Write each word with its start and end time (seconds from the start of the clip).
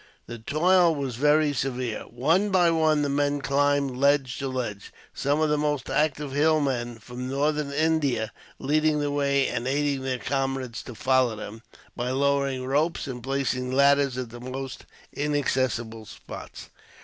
The 0.25 0.39
toil 0.39 0.95
was 0.95 1.13
very 1.15 1.53
severe. 1.53 2.05
One 2.05 2.49
by 2.49 2.71
one, 2.71 3.03
the 3.03 3.07
men 3.07 3.39
climbed 3.39 3.91
from 3.91 3.99
ledge 3.99 4.39
to 4.39 4.47
ledge, 4.47 4.91
some 5.13 5.41
of 5.41 5.49
the 5.49 5.59
most 5.59 5.91
active 5.91 6.31
hill 6.31 6.59
men, 6.59 6.97
from 6.97 7.29
northern 7.29 7.71
India, 7.71 8.31
leading 8.57 8.99
the 8.99 9.11
way, 9.11 9.47
and 9.47 9.67
aiding 9.67 10.01
their 10.01 10.17
comrades 10.17 10.81
to 10.85 10.95
follow 10.95 11.35
them, 11.35 11.61
by 11.95 12.09
lowering 12.09 12.65
ropes, 12.65 13.05
and 13.05 13.21
placing 13.21 13.71
ladders 13.71 14.17
at 14.17 14.31
the 14.31 14.41
most 14.41 14.87
inaccessible 15.13 16.07
spots. 16.07 16.71